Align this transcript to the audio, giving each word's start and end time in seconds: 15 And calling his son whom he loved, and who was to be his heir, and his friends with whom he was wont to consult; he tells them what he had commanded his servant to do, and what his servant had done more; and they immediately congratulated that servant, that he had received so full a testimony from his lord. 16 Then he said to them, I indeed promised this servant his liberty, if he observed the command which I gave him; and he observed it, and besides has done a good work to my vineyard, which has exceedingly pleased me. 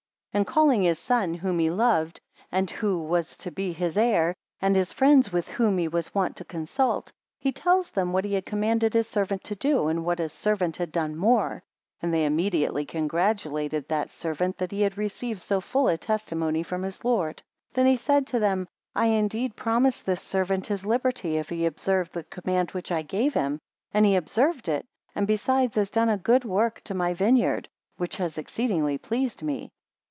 15 0.31 0.39
And 0.43 0.47
calling 0.47 0.83
his 0.83 0.97
son 0.97 1.33
whom 1.33 1.59
he 1.59 1.69
loved, 1.69 2.21
and 2.53 2.71
who 2.71 2.99
was 2.99 3.35
to 3.35 3.51
be 3.51 3.73
his 3.73 3.97
heir, 3.97 4.33
and 4.61 4.77
his 4.77 4.93
friends 4.93 5.33
with 5.33 5.49
whom 5.49 5.77
he 5.77 5.89
was 5.89 6.15
wont 6.15 6.37
to 6.37 6.45
consult; 6.45 7.11
he 7.37 7.51
tells 7.51 7.91
them 7.91 8.13
what 8.13 8.23
he 8.23 8.33
had 8.35 8.45
commanded 8.45 8.93
his 8.93 9.09
servant 9.09 9.43
to 9.43 9.55
do, 9.55 9.89
and 9.89 10.05
what 10.05 10.19
his 10.19 10.31
servant 10.31 10.77
had 10.77 10.89
done 10.93 11.17
more; 11.17 11.61
and 12.01 12.13
they 12.13 12.23
immediately 12.23 12.85
congratulated 12.85 13.85
that 13.89 14.09
servant, 14.09 14.57
that 14.57 14.71
he 14.71 14.79
had 14.83 14.97
received 14.97 15.41
so 15.41 15.59
full 15.59 15.89
a 15.89 15.97
testimony 15.97 16.63
from 16.63 16.81
his 16.81 17.03
lord. 17.03 17.43
16 17.71 17.71
Then 17.73 17.85
he 17.87 17.97
said 17.97 18.25
to 18.27 18.39
them, 18.39 18.69
I 18.95 19.07
indeed 19.07 19.57
promised 19.57 20.05
this 20.05 20.21
servant 20.21 20.67
his 20.67 20.85
liberty, 20.85 21.35
if 21.39 21.49
he 21.49 21.65
observed 21.65 22.13
the 22.13 22.23
command 22.23 22.71
which 22.71 22.89
I 22.89 23.01
gave 23.01 23.33
him; 23.33 23.59
and 23.93 24.05
he 24.05 24.15
observed 24.15 24.69
it, 24.69 24.85
and 25.13 25.27
besides 25.27 25.75
has 25.75 25.91
done 25.91 26.07
a 26.07 26.17
good 26.17 26.45
work 26.45 26.79
to 26.85 26.93
my 26.93 27.13
vineyard, 27.13 27.67
which 27.97 28.15
has 28.15 28.37
exceedingly 28.37 28.97
pleased 28.97 29.43
me. 29.43 29.73